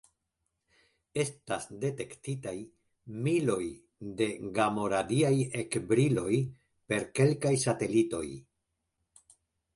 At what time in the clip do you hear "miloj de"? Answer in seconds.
3.27-4.31